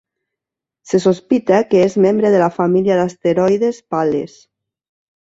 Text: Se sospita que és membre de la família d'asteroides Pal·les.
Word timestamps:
Se 0.91 0.97
sospita 1.03 1.61
que 1.75 1.85
és 1.89 1.99
membre 2.07 2.33
de 2.39 2.41
la 2.47 2.51
família 2.57 2.99
d'asteroides 3.03 3.87
Pal·les. 3.97 4.39